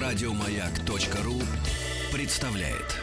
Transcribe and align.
Радиомаяк.ру 0.00 1.40
представляет. 2.12 2.96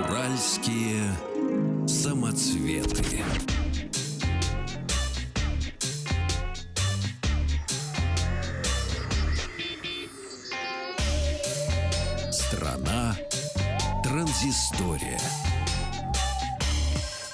Уральские 0.00 1.12
самоцветы. 1.88 3.04
Страна 12.30 13.16
транзистория. 14.06 15.18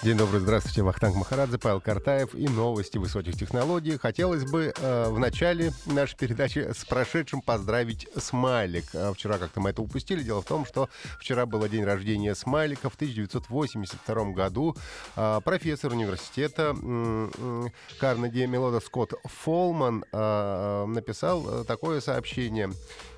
День 0.02 0.16
добрый, 0.16 0.40
здравствуйте, 0.40 0.82
Вахтанг 0.82 1.14
Махарадзе, 1.14 1.58
Павел 1.58 1.80
Картаев 1.80 2.34
и 2.34 2.48
новости 2.48 2.96
высоких 2.96 3.36
технологий. 3.36 3.98
Хотелось 3.98 4.50
бы 4.50 4.72
э, 4.76 5.08
в 5.10 5.18
начале 5.18 5.72
нашей 5.84 6.16
передачи 6.16 6.72
с 6.72 6.84
прошедшим 6.86 7.42
поздравить 7.42 8.08
Смайлик. 8.16 8.86
А 8.94 9.12
вчера 9.12 9.36
как-то 9.38 9.60
мы 9.60 9.70
это 9.70 9.82
упустили. 9.82 10.22
Дело 10.22 10.40
в 10.40 10.46
том, 10.46 10.64
что 10.64 10.88
вчера 11.20 11.44
был 11.46 11.68
день 11.68 11.84
рождения 11.84 12.34
Смайлика 12.34 12.88
в 12.88 12.94
1982 12.94 14.32
году. 14.32 14.74
Э, 15.14 15.40
профессор 15.44 15.92
университета 15.92 16.74
э, 16.74 17.68
Карнеги 18.00 18.46
Мелода 18.46 18.80
Скотт 18.80 19.12
Фолман 19.24 20.04
э, 20.10 20.84
написал 20.86 21.64
такое 21.64 22.00
сообщение. 22.00 22.70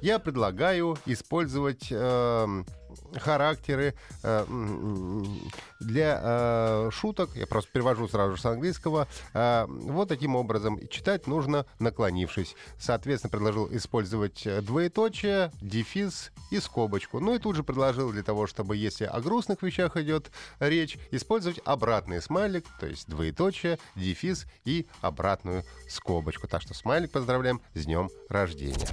Я 0.03 0.19
предлагаю 0.19 0.99
использовать... 1.07 1.87
Э, 1.93 2.65
характеры 3.17 3.95
э, 4.23 4.45
для 5.81 6.21
э, 6.23 6.91
шуток, 6.93 7.31
я 7.35 7.47
просто 7.47 7.71
перевожу 7.73 8.09
сразу 8.09 8.37
же 8.37 8.43
с 8.43 8.45
английского, 8.47 9.09
э, 9.33 9.67
вот 9.69 10.09
таким 10.09 10.37
образом. 10.37 10.79
Читать 10.89 11.27
нужно 11.27 11.67
наклонившись. 11.79 12.55
Соответственно, 12.79 13.31
предложил 13.31 13.69
использовать 13.71 14.47
двоеточие, 14.65 15.51
дефис 15.61 16.33
и 16.51 16.61
скобочку. 16.61 17.21
Ну 17.21 17.35
и 17.35 17.39
тут 17.39 17.57
же 17.57 17.63
предложил 17.63 18.13
для 18.13 18.23
того, 18.23 18.47
чтобы, 18.47 18.77
если 18.77 19.05
о 19.05 19.21
грустных 19.21 19.63
вещах 19.63 19.97
идет 19.97 20.31
речь, 20.61 20.99
использовать 21.11 21.61
обратный 21.65 22.21
смайлик, 22.21 22.65
то 22.81 22.87
есть 22.87 23.09
двоеточие, 23.09 23.79
дефис 23.97 24.47
и 24.65 24.87
обратную 25.01 25.65
скобочку. 25.89 26.49
Так 26.49 26.63
что 26.63 26.75
смайлик 26.75 27.11
поздравляем 27.11 27.61
с 27.75 27.85
днем 27.85 28.11
рождения 28.29 28.89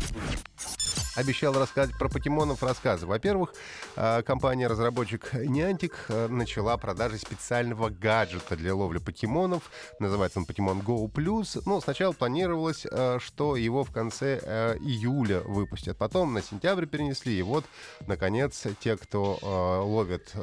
обещал 1.16 1.54
рассказать 1.54 1.98
про 1.98 2.10
покемонов 2.10 2.64
рассказы. 2.64 3.06
Во-первых, 3.06 3.54
а, 3.96 4.22
компания-разработчик 4.22 5.34
Niantic 5.34 5.94
а, 6.10 6.28
начала 6.28 6.78
продажи 6.78 7.18
специального 7.18 7.90
гаджета 7.90 8.56
для 8.56 8.74
ловли 8.74 9.00
покемонов. 9.00 9.72
Называется 10.00 10.40
он 10.40 10.46
Pokemon 10.46 10.84
Go 10.84 11.12
Plus. 11.12 11.62
Ну, 11.66 11.82
сначала 11.82 12.14
планировалось, 12.14 12.86
а, 12.90 13.20
что 13.20 13.56
его 13.56 13.84
в 13.84 13.92
конце 13.92 14.38
июля 14.80 15.42
выпустят. 15.42 15.98
Потом 15.98 16.34
на 16.34 16.42
сентябрь 16.42 16.86
перенесли. 16.86 17.38
И 17.38 17.42
вот, 17.42 17.66
наконец, 18.08 18.66
те, 18.80 18.98
кто 18.98 19.40
ловит 19.86 20.34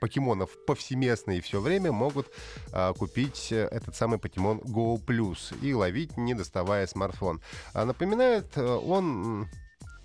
покемонов 0.00 0.50
повсеместно 0.66 1.32
и 1.32 1.40
все 1.40 1.60
время 1.60 1.92
могут 1.92 2.28
а, 2.72 2.92
купить 2.94 3.52
этот 3.52 3.94
самый 3.94 4.18
покемон 4.18 4.58
Go 4.58 4.98
Plus 5.04 5.54
и 5.62 5.74
ловить, 5.74 6.16
не 6.16 6.34
доставая 6.34 6.86
смартфон. 6.86 7.40
А 7.74 7.84
напоминает 7.84 8.56
он 8.56 9.48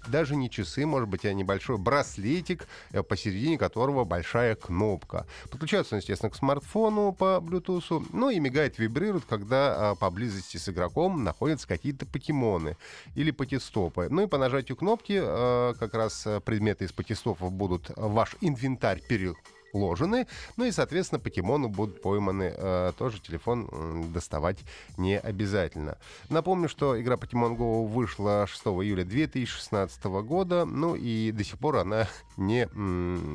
даже 0.08 0.36
не 0.36 0.50
часы, 0.50 0.86
может 0.86 1.10
быть, 1.10 1.26
а 1.26 1.34
небольшой 1.34 1.78
браслетик, 1.78 2.68
э, 2.92 3.04
посередине 3.04 3.58
которого 3.58 4.06
большая 4.06 4.56
кнопка. 4.56 5.26
Подключается 5.50 5.96
он, 5.96 6.00
естественно, 6.00 6.30
к 6.30 6.36
смартфону 6.36 7.12
по 7.14 7.42
Bluetooth, 7.42 8.08
ну 8.12 8.30
и 8.30 8.40
мигает, 8.40 8.78
вибрирует, 8.80 9.26
когда 9.26 9.92
а, 9.92 9.96
поблизости 9.96 10.58
с 10.58 10.70
игроком 10.70 11.24
находятся 11.24 11.68
какие-то 11.68 12.06
покемоны 12.06 12.78
или 13.16 13.32
патистопы. 13.32 14.08
Ну 14.10 14.24
и 14.24 14.28
по 14.28 14.38
нажатию 14.38 14.78
кнопки 14.78 15.20
а, 15.22 15.74
как 15.74 15.94
раз 15.94 16.26
э, 16.26 16.40
предметы 16.40 16.86
из 16.86 16.92
патистопов 16.92 17.52
будут 17.52 17.92
ваш 17.96 18.36
инвентарь 18.42 19.02
пере 19.02 19.36
ложены. 19.76 20.28
Ну 20.58 20.66
и, 20.66 20.72
соответственно, 20.72 21.20
покемоны 21.20 21.68
будут 21.68 22.02
пойманы. 22.02 22.54
Э, 22.56 22.92
тоже 22.98 23.20
телефон 23.20 24.12
доставать 24.12 24.60
не 24.98 25.20
обязательно. 25.20 25.98
Напомню, 26.30 26.70
что 26.70 27.00
игра 27.00 27.16
Pokemon 27.16 27.58
Go 27.58 27.86
вышла 27.86 28.48
6 28.48 28.64
июля 28.66 29.04
2016 29.04 30.04
года. 30.06 30.66
Ну 30.66 30.96
и 30.96 31.32
до 31.32 31.44
сих 31.44 31.60
пор 31.60 31.78
она 31.78 32.08
не 32.38 32.68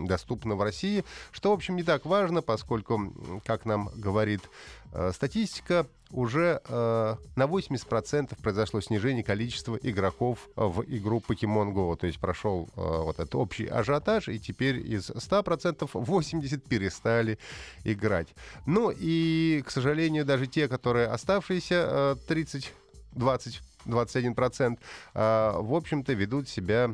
доступна 0.06 0.56
в 0.56 0.62
России. 0.62 1.04
Что, 1.30 1.50
в 1.50 1.54
общем, 1.54 1.76
не 1.76 1.82
так 1.82 2.04
важно, 2.06 2.42
поскольку, 2.42 3.12
как 3.44 3.64
нам 3.64 3.90
говорит 3.94 4.40
статистика, 5.12 5.86
уже 6.12 6.60
э, 6.66 7.16
на 7.36 7.44
80% 7.44 8.36
произошло 8.42 8.80
снижение 8.80 9.22
количества 9.22 9.78
игроков 9.80 10.48
в 10.56 10.82
игру 10.88 11.22
Pokemon 11.26 11.72
Go. 11.72 11.96
То 11.96 12.06
есть 12.06 12.18
прошел 12.18 12.68
э, 12.76 12.80
вот 12.80 13.20
этот 13.20 13.34
общий 13.36 13.66
ажиотаж, 13.66 14.28
и 14.28 14.38
теперь 14.40 14.78
из 14.78 15.10
100% 15.10 15.88
80 15.92 16.64
перестали 16.64 17.38
играть. 17.84 18.28
Ну 18.66 18.92
и, 18.94 19.62
к 19.64 19.70
сожалению, 19.70 20.24
даже 20.24 20.46
те, 20.46 20.68
которые 20.68 21.06
оставшиеся 21.06 21.86
э, 21.88 22.16
30, 22.26 22.72
20, 23.12 23.60
21%, 23.86 24.78
э, 25.14 25.52
в 25.60 25.74
общем-то, 25.74 26.12
ведут 26.12 26.48
себя 26.48 26.90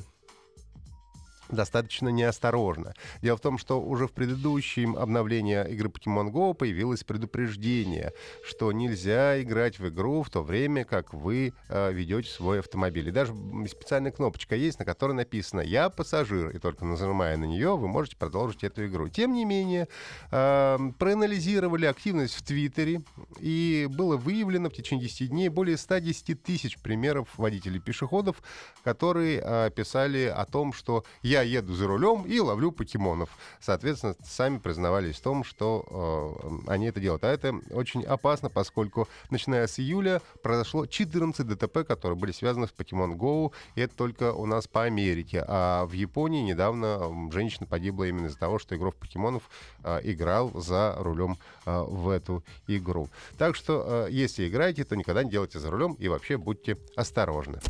достаточно 1.48 2.08
неосторожно. 2.08 2.94
Дело 3.22 3.36
в 3.36 3.40
том, 3.40 3.58
что 3.58 3.80
уже 3.80 4.06
в 4.06 4.12
предыдущем 4.12 4.96
обновлении 4.96 5.56
игры 5.70 5.88
Pokemon 5.88 6.30
Go 6.30 6.54
появилось 6.54 7.04
предупреждение, 7.04 8.12
что 8.44 8.72
нельзя 8.72 9.40
играть 9.40 9.78
в 9.78 9.88
игру 9.88 10.22
в 10.22 10.30
то 10.30 10.42
время, 10.42 10.84
как 10.84 11.14
вы 11.14 11.52
э, 11.68 11.92
ведете 11.92 12.30
свой 12.30 12.60
автомобиль. 12.60 13.08
И 13.08 13.12
даже 13.12 13.34
специальная 13.68 14.12
кнопочка 14.12 14.54
есть, 14.56 14.78
на 14.78 14.84
которой 14.84 15.12
написано 15.12 15.60
«Я 15.60 15.90
пассажир», 15.90 16.50
и 16.50 16.58
только 16.58 16.84
нажимая 16.84 17.36
на 17.36 17.44
нее, 17.44 17.76
вы 17.76 17.88
можете 17.88 18.16
продолжить 18.16 18.64
эту 18.64 18.86
игру. 18.86 19.08
Тем 19.08 19.32
не 19.32 19.44
менее, 19.44 19.88
э, 20.30 20.78
проанализировали 20.98 21.86
активность 21.86 22.34
в 22.34 22.42
Твиттере, 22.42 23.02
и 23.40 23.88
было 23.90 24.16
выявлено 24.16 24.70
в 24.70 24.72
течение 24.72 25.08
10 25.08 25.30
дней 25.30 25.48
более 25.48 25.76
110 25.76 26.42
тысяч 26.42 26.78
примеров 26.78 27.28
водителей-пешеходов, 27.36 28.42
которые 28.84 29.42
э, 29.42 29.70
писали 29.74 30.24
о 30.24 30.44
том, 30.44 30.72
что 30.72 31.04
я 31.22 31.35
я 31.36 31.42
еду 31.42 31.74
за 31.74 31.86
рулем 31.86 32.22
и 32.22 32.40
ловлю 32.40 32.72
покемонов. 32.72 33.28
Соответственно, 33.60 34.16
сами 34.24 34.58
признавались 34.58 35.16
в 35.16 35.20
том, 35.20 35.44
что 35.44 36.38
э, 36.66 36.70
они 36.70 36.86
это 36.86 37.00
делают. 37.00 37.24
А 37.24 37.28
это 37.28 37.54
очень 37.70 38.04
опасно, 38.04 38.48
поскольку 38.48 39.08
начиная 39.30 39.66
с 39.66 39.78
июля 39.78 40.22
произошло 40.42 40.86
14 40.86 41.46
ДТП, 41.46 41.86
которые 41.86 42.18
были 42.18 42.32
связаны 42.32 42.66
с 42.66 42.70
Pokemon 42.70 43.16
Go, 43.16 43.52
и 43.74 43.82
это 43.82 43.94
только 43.94 44.32
у 44.32 44.46
нас 44.46 44.66
по 44.66 44.84
Америке. 44.84 45.44
А 45.46 45.84
в 45.86 45.92
Японии 45.92 46.42
недавно 46.42 47.30
женщина 47.32 47.66
погибла 47.66 48.04
именно 48.04 48.26
из-за 48.26 48.38
того, 48.38 48.58
что 48.58 48.76
игрок 48.76 48.96
покемонов 48.96 49.42
э, 49.84 50.00
играл 50.04 50.50
за 50.54 50.94
рулем 50.98 51.36
э, 51.66 51.84
в 51.86 52.08
эту 52.08 52.44
игру. 52.66 53.08
Так 53.36 53.56
что, 53.56 54.06
э, 54.08 54.08
если 54.10 54.48
играете, 54.48 54.84
то 54.84 54.96
никогда 54.96 55.22
не 55.22 55.30
делайте 55.30 55.58
за 55.58 55.70
рулем 55.70 55.94
и 55.94 56.08
вообще 56.08 56.38
будьте 56.38 56.78
осторожны. 56.96 57.60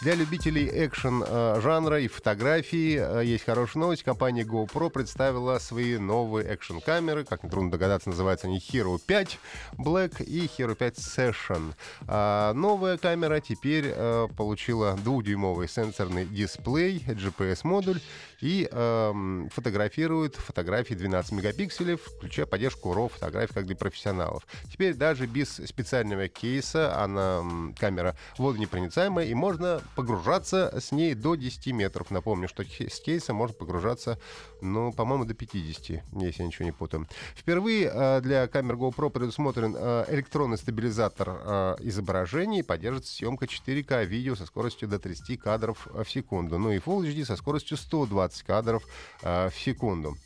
Для 0.00 0.14
любителей 0.14 0.66
экшен-жанра 0.86 1.96
э, 1.96 2.04
и 2.04 2.08
фотографии 2.08 2.98
э, 2.98 3.22
есть 3.22 3.44
хорошая 3.44 3.82
новость. 3.82 4.02
Компания 4.02 4.44
GoPro 4.44 4.88
представила 4.88 5.58
свои 5.58 5.98
новые 5.98 6.54
экшен-камеры. 6.54 7.24
Как 7.24 7.44
нетрудно 7.44 7.70
догадаться, 7.70 8.08
называются 8.08 8.46
они 8.46 8.56
Hero 8.56 8.98
5 8.98 9.38
Black 9.76 10.24
и 10.24 10.46
Hero 10.46 10.74
5 10.74 10.94
Session. 10.96 11.74
А 12.06 12.54
новая 12.54 12.96
камера 12.96 13.40
теперь 13.40 13.92
э, 13.94 14.28
получила 14.34 14.96
двухдюймовый 15.04 15.68
сенсорный 15.68 16.24
дисплей, 16.24 17.04
GPS-модуль 17.06 18.00
и 18.40 18.66
э, 18.72 19.48
фотографирует 19.52 20.36
фотографии 20.36 20.94
12 20.94 21.32
мегапикселей, 21.32 21.96
включая 21.96 22.46
поддержку 22.46 22.94
RAW 22.94 23.10
фотографий 23.10 23.52
как 23.52 23.66
для 23.66 23.76
профессионалов. 23.76 24.46
Теперь 24.72 24.94
даже 24.94 25.26
без 25.26 25.56
специального 25.56 26.28
кейса 26.28 26.98
она 26.98 27.42
камера 27.78 28.16
водонепроницаемая 28.38 29.26
и 29.26 29.34
можно 29.34 29.82
погружаться 29.94 30.78
с 30.80 30.92
ней 30.92 31.14
до 31.14 31.34
10 31.34 31.68
метров. 31.68 32.10
Напомню, 32.10 32.48
что 32.48 32.64
с 32.64 33.00
кейса 33.00 33.32
можно 33.32 33.54
погружаться, 33.54 34.18
ну, 34.60 34.92
по-моему, 34.92 35.24
до 35.24 35.34
50, 35.34 36.02
если 36.20 36.42
я 36.42 36.46
ничего 36.46 36.64
не 36.64 36.72
путаю. 36.72 37.06
Впервые 37.34 37.90
э, 37.92 38.20
для 38.20 38.46
камер 38.46 38.76
GoPro 38.76 39.10
предусмотрен 39.10 39.74
э, 39.76 40.04
электронный 40.08 40.58
стабилизатор 40.58 41.28
э, 41.28 41.76
изображений, 41.80 42.62
поддерживается 42.62 43.14
съемка 43.14 43.46
4К 43.46 44.04
видео 44.04 44.36
со 44.36 44.46
скоростью 44.46 44.88
до 44.88 44.98
30 44.98 45.40
кадров 45.40 45.86
в 45.92 46.08
секунду. 46.08 46.58
Ну 46.58 46.72
и 46.72 46.78
Full 46.78 47.06
HD 47.06 47.24
со 47.24 47.36
скоростью 47.36 47.76
120 47.76 48.42
кадров 48.42 48.86
в 49.22 49.52
секунду. 49.54 50.16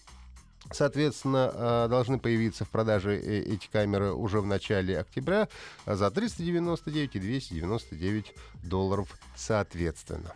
Соответственно, 0.71 1.87
должны 1.89 2.19
появиться 2.19 2.65
в 2.65 2.71
продаже 2.71 3.19
эти 3.19 3.69
камеры 3.71 4.13
уже 4.13 4.41
в 4.41 4.47
начале 4.47 4.99
октября 4.99 5.49
за 5.87 6.11
399 6.11 7.17
и 7.17 7.19
299 7.19 8.35
долларов 8.63 9.09
соответственно. 9.37 10.33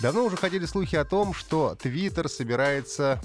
Давно 0.00 0.24
уже 0.24 0.38
ходили 0.38 0.64
слухи 0.64 0.96
о 0.96 1.04
том, 1.04 1.34
что 1.34 1.74
Твиттер 1.74 2.30
собирается 2.30 3.20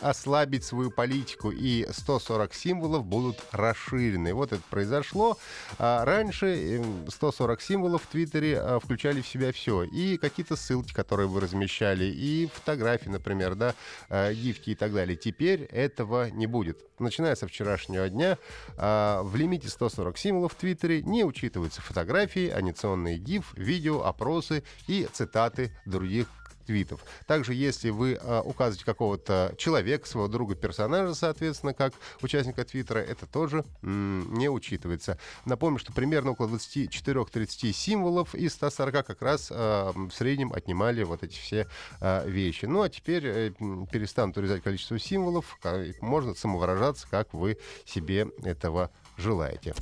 ослабить 0.00 0.64
свою 0.64 0.90
политику, 0.90 1.52
и 1.52 1.86
140 1.88 2.54
символов 2.54 3.04
будут 3.04 3.38
расширены. 3.52 4.34
Вот 4.34 4.52
это 4.52 4.62
произошло. 4.68 5.38
А 5.78 6.04
раньше 6.04 6.82
140 7.06 7.62
символов 7.62 8.02
в 8.02 8.06
Твиттере 8.08 8.58
а, 8.58 8.80
включали 8.80 9.20
в 9.20 9.28
себя 9.28 9.52
все. 9.52 9.84
И 9.84 10.16
какие-то 10.16 10.56
ссылки, 10.56 10.92
которые 10.92 11.28
вы 11.28 11.40
размещали, 11.40 12.06
и 12.06 12.48
фотографии, 12.52 13.10
например, 13.10 13.54
да, 13.54 13.76
а, 14.08 14.32
гифки 14.32 14.70
и 14.70 14.74
так 14.74 14.92
далее. 14.92 15.16
Теперь 15.16 15.62
этого 15.66 16.30
не 16.30 16.48
будет. 16.48 16.80
Начиная 16.98 17.36
со 17.36 17.46
вчерашнего 17.46 18.08
дня 18.08 18.38
в 18.76 19.30
лимите 19.36 19.68
140 19.68 20.18
символов 20.18 20.54
в 20.54 20.56
Твиттере 20.56 21.00
не 21.00 21.22
учитываются 21.22 21.80
фотографии, 21.80 22.48
анимационные 22.48 23.18
гиф, 23.18 23.52
видео, 23.54 24.02
опросы 24.02 24.64
и 24.88 25.06
цитаты 25.12 25.70
других 25.86 26.07
других 26.08 26.26
твитов. 26.66 27.00
Также, 27.26 27.54
если 27.54 27.88
вы 27.88 28.18
э, 28.20 28.42
указываете 28.44 28.84
какого-то 28.84 29.54
человека, 29.56 30.06
своего 30.06 30.28
друга, 30.28 30.54
персонажа, 30.54 31.14
соответственно, 31.14 31.72
как 31.72 31.94
участника 32.20 32.62
Твиттера, 32.62 32.98
это 32.98 33.24
тоже 33.24 33.64
м- 33.82 34.34
не 34.34 34.50
учитывается. 34.50 35.18
Напомню, 35.46 35.78
что 35.78 35.94
примерно 35.94 36.32
около 36.32 36.48
24-30 36.48 37.72
символов 37.72 38.34
из 38.34 38.52
140 38.52 39.06
как 39.06 39.22
раз 39.22 39.48
э, 39.50 39.92
в 39.94 40.10
среднем 40.10 40.52
отнимали 40.52 41.04
вот 41.04 41.22
эти 41.22 41.38
все 41.38 41.66
э, 42.02 42.28
вещи. 42.28 42.66
Ну, 42.66 42.82
а 42.82 42.90
теперь 42.90 43.26
э, 43.26 43.50
перестанут 43.90 44.36
урезать 44.36 44.62
количество 44.62 44.98
символов, 44.98 45.58
можно 46.02 46.34
самовыражаться, 46.34 47.06
как 47.10 47.32
вы 47.32 47.56
себе 47.86 48.28
этого 48.42 48.90
желаете. 49.18 49.74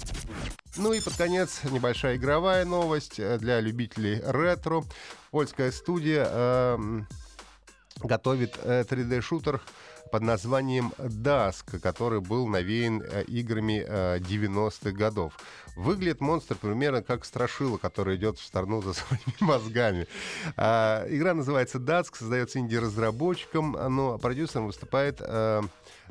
Ну 0.76 0.92
и 0.92 1.00
под 1.00 1.14
конец 1.16 1.60
небольшая 1.64 2.16
игровая 2.16 2.64
новость 2.64 3.18
э, 3.18 3.38
для 3.38 3.60
любителей 3.60 4.20
ретро. 4.24 4.84
Польская 5.30 5.70
студия 5.72 6.26
э, 6.28 6.78
готовит 8.00 8.56
3D-шутер 8.56 9.56
э, 9.56 9.58
под 10.10 10.22
названием 10.22 10.92
Dusk, 10.98 11.78
который 11.80 12.20
был 12.20 12.46
навеян 12.46 13.02
э, 13.02 13.24
играми 13.24 13.84
э, 13.86 14.18
90-х 14.18 14.92
годов. 14.92 15.34
Выглядит 15.76 16.20
монстр 16.20 16.56
примерно 16.56 17.02
как 17.02 17.24
страшила, 17.24 17.76
который 17.76 18.16
идет 18.16 18.38
в 18.38 18.44
сторону 18.44 18.82
за 18.82 18.92
своими 18.94 19.36
мозгами. 19.40 20.06
А, 20.56 21.06
игра 21.08 21.34
называется 21.34 21.78
Dusk, 21.78 22.16
создается 22.16 22.58
инди-разработчиком, 22.58 23.72
но 23.72 24.18
продюсером 24.18 24.66
выступает... 24.66 25.16
Э, 25.20 25.62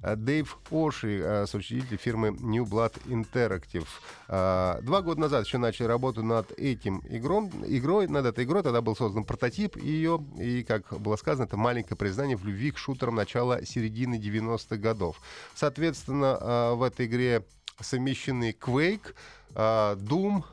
Э, 0.02 0.16
Дэйв 0.16 0.58
Оши, 0.72 1.22
э, 1.24 1.46
соучредитель 1.48 1.98
фирмы 1.98 2.30
New 2.30 2.66
Blood 2.66 2.94
Interactive. 3.06 3.88
Э, 4.28 4.80
два 4.82 5.02
года 5.02 5.22
назад 5.22 5.46
еще 5.46 5.58
начали 5.58 5.88
работу 5.88 6.24
над 6.24 6.52
этим 6.58 7.02
игром, 7.10 7.52
игрой, 7.66 8.08
над 8.08 8.26
этой 8.26 8.46
игрой. 8.46 8.64
Тогда 8.64 8.82
был 8.82 8.96
создан 8.96 9.24
прототип 9.24 9.78
ее, 9.78 10.24
и, 10.38 10.64
как 10.64 11.00
было 11.00 11.16
сказано, 11.16 11.46
это 11.46 11.58
маленькое 11.58 11.98
признание 11.98 12.38
в 12.38 12.46
любви 12.46 12.72
к 12.72 12.78
шутерам 12.78 13.16
начала 13.16 13.64
середины 13.66 13.85
90-х 13.90 14.78
годов. 14.78 15.22
Соответственно, 15.56 16.76
в 16.76 16.84
этой 16.84 17.06
игре 17.06 17.44
совмещены 17.80 18.56
Quake, 18.60 19.14
Doom 19.54 20.44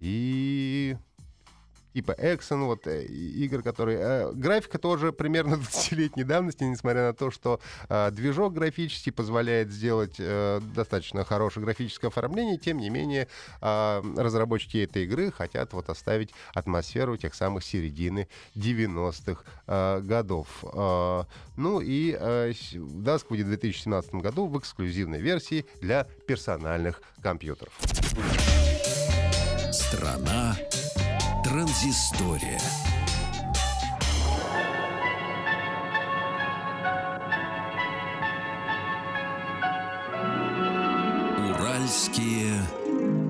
и 0.00 0.96
типа 1.94 2.12
Exxon, 2.12 2.64
вот 2.66 2.86
э, 2.86 3.04
игр, 3.04 3.62
которые... 3.62 3.98
Э, 4.00 4.32
графика 4.32 4.78
тоже 4.78 5.12
примерно 5.12 5.54
20-летней 5.72 6.24
давности, 6.24 6.64
несмотря 6.64 7.06
на 7.06 7.14
то, 7.14 7.30
что 7.30 7.60
э, 7.88 8.10
движок 8.10 8.54
графический 8.54 9.12
позволяет 9.12 9.70
сделать 9.70 10.16
э, 10.18 10.60
достаточно 10.74 11.24
хорошее 11.24 11.64
графическое 11.64 12.08
оформление, 12.08 12.58
тем 12.58 12.78
не 12.78 12.90
менее 12.90 13.28
э, 13.60 14.02
разработчики 14.16 14.78
этой 14.78 15.04
игры 15.04 15.30
хотят 15.30 15.72
вот 15.72 15.88
оставить 15.88 16.30
атмосферу 16.54 17.16
тех 17.16 17.34
самых 17.34 17.64
середины 17.64 18.28
90-х 18.54 19.42
э, 19.66 20.00
годов. 20.00 20.48
Э, 20.62 21.24
ну 21.56 21.80
и 21.80 22.16
э, 22.18 22.50
Dusk 22.50 23.26
выйдет 23.28 23.46
в 23.46 23.50
2017 23.50 24.14
году 24.16 24.46
в 24.46 24.58
эксклюзивной 24.58 25.20
версии 25.20 25.66
для 25.80 26.04
персональных 26.26 27.02
компьютеров. 27.22 27.72
Страна 29.72 30.56
Транзистория. 31.52 32.58
Уральские 41.50 42.54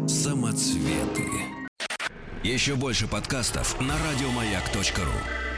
самоцветы. 0.06 1.28
Еще 2.44 2.76
больше 2.76 3.08
подкастов 3.08 3.80
на 3.80 3.94
радиомаяк.ру. 3.98 5.51